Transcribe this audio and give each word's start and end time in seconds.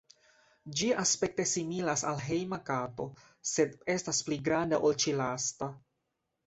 Ĝi 0.79 0.87
aspekte 1.03 1.45
similas 1.51 2.05
al 2.13 2.23
hejma 2.29 2.61
kato, 2.71 3.09
sed 3.53 3.77
estas 3.99 4.27
pli 4.31 4.43
granda 4.51 4.83
ol 4.89 5.01
ĉi-lasta. 5.05 5.75